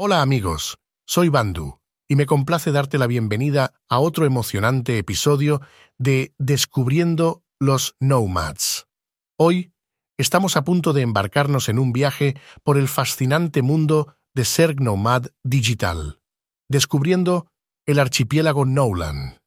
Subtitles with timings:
[0.00, 0.78] Hola amigos,
[1.08, 5.60] soy Bandu y me complace darte la bienvenida a otro emocionante episodio
[5.98, 8.86] de Descubriendo los Nomads.
[9.36, 9.72] Hoy
[10.16, 15.26] estamos a punto de embarcarnos en un viaje por el fascinante mundo de ser nomad
[15.42, 16.20] digital,
[16.68, 17.50] descubriendo
[17.84, 19.40] el archipiélago Nolan.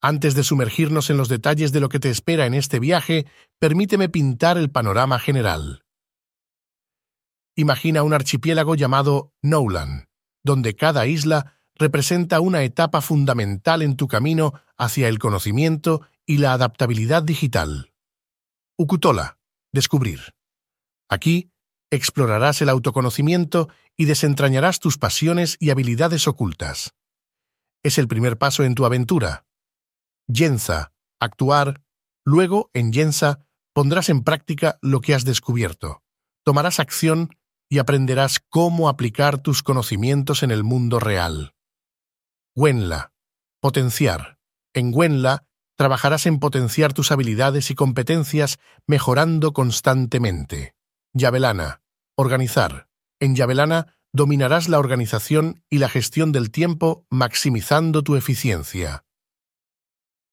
[0.00, 3.26] Antes de sumergirnos en los detalles de lo que te espera en este viaje,
[3.58, 5.82] permíteme pintar el panorama general.
[7.56, 10.08] Imagina un archipiélago llamado Nolan,
[10.44, 16.52] donde cada isla representa una etapa fundamental en tu camino hacia el conocimiento y la
[16.52, 17.94] adaptabilidad digital.
[18.76, 19.38] Ukutola,
[19.72, 20.34] descubrir.
[21.08, 21.50] Aquí
[21.90, 26.94] explorarás el autoconocimiento y desentrañarás tus pasiones y habilidades ocultas.
[27.82, 29.46] Es el primer paso en tu aventura.
[30.26, 31.82] Yenza, actuar.
[32.24, 36.02] Luego, en Yenza, pondrás en práctica lo que has descubierto.
[36.44, 37.30] Tomarás acción
[37.68, 41.54] y aprenderás cómo aplicar tus conocimientos en el mundo real.
[42.54, 43.12] Wenla,
[43.60, 44.38] potenciar.
[44.72, 50.74] En Wenla trabajarás en potenciar tus habilidades y competencias mejorando constantemente.
[51.12, 51.82] Yavelana,
[52.16, 52.88] organizar.
[53.20, 59.04] En Yavelana dominarás la organización y la gestión del tiempo maximizando tu eficiencia.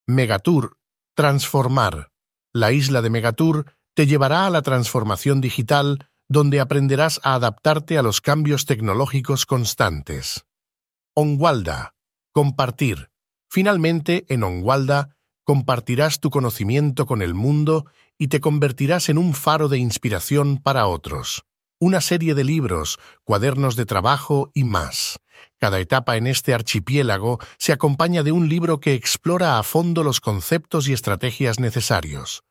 [0.07, 0.77] Megatur,
[1.15, 2.11] transformar.
[2.53, 8.01] La isla de Megatur te llevará a la transformación digital donde aprenderás a adaptarte a
[8.01, 10.45] los cambios tecnológicos constantes.
[11.15, 11.95] Onwalda,
[12.31, 13.09] compartir.
[13.49, 17.85] Finalmente, en Onwalda, compartirás tu conocimiento con el mundo
[18.17, 21.43] y te convertirás en un faro de inspiración para otros.
[21.79, 25.19] Una serie de libros, cuadernos de trabajo y más.
[25.59, 30.21] Cada etapa en este archipiélago se acompaña de un libro que explora a fondo los
[30.21, 32.43] conceptos y estrategias necesarios.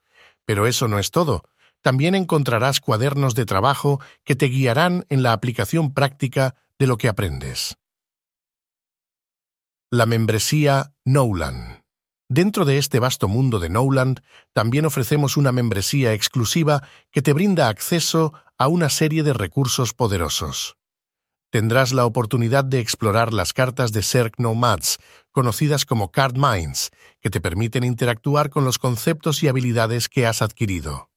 [0.45, 1.43] Pero eso no es todo.
[1.83, 7.09] También encontrarás cuadernos de trabajo que te guiarán en la aplicación práctica de lo que
[7.09, 7.77] aprendes.
[9.91, 11.83] La membresía Nolan.
[12.35, 14.23] Dentro de este vasto mundo de Nowland,
[14.55, 20.79] también ofrecemos una membresía exclusiva que te brinda acceso a una serie de recursos poderosos.
[21.51, 24.99] Tendrás la oportunidad de explorar las cartas de Cirque Nomads,
[25.31, 26.91] conocidas como Card Minds,
[27.21, 31.12] que te permiten interactuar con los conceptos y habilidades que has adquirido.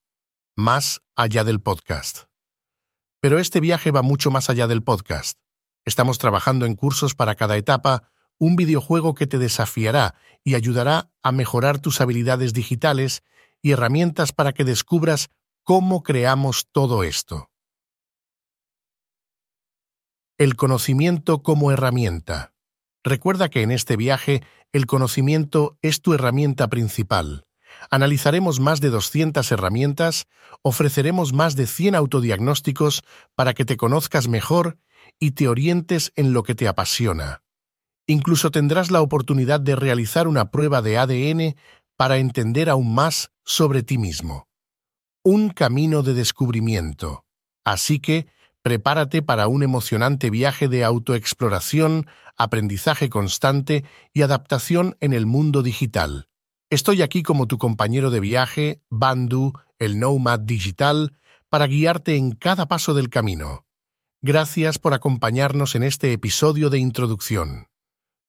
[0.58, 2.30] Más allá del podcast.
[3.20, 5.38] Pero este viaje va mucho más allá del podcast.
[5.84, 11.34] Estamos trabajando en cursos para cada etapa, un videojuego que te desafiará y ayudará a
[11.34, 13.22] mejorar tus habilidades digitales
[13.62, 15.28] y herramientas para que descubras
[15.64, 17.52] cómo creamos todo esto.
[20.38, 22.54] El conocimiento como herramienta.
[23.04, 24.42] Recuerda que en este viaje
[24.72, 27.46] el conocimiento es tu herramienta principal.
[27.90, 30.28] Analizaremos más de 200 herramientas,
[30.62, 33.04] ofreceremos más de 100 autodiagnósticos
[33.36, 34.78] para que te conozcas mejor
[35.20, 37.44] y te orientes en lo que te apasiona.
[38.08, 41.56] Incluso tendrás la oportunidad de realizar una prueba de ADN
[41.98, 44.48] para entender aún más sobre ti mismo.
[45.24, 47.26] Un camino de descubrimiento.
[47.64, 48.28] Así que,
[48.62, 52.08] prepárate para un emocionante viaje de autoexploración,
[52.38, 56.28] aprendizaje constante y adaptación en el mundo digital.
[56.76, 61.14] Estoy aquí como tu compañero de viaje, Bandu, el Nomad Digital,
[61.48, 63.66] para guiarte en cada paso del camino.
[64.22, 67.70] Gracias por acompañarnos en este episodio de introducción.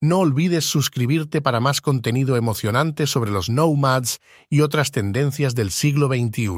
[0.00, 6.06] No olvides suscribirte para más contenido emocionante sobre los nomads y otras tendencias del siglo
[6.06, 6.48] XXI.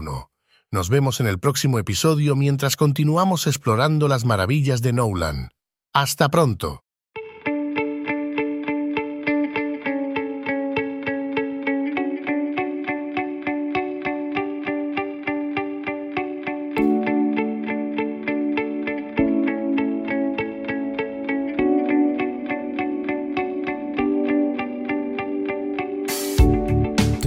[0.71, 5.53] Nos vemos en el próximo episodio mientras continuamos explorando las maravillas de Nolan.
[5.95, 6.85] Hasta pronto.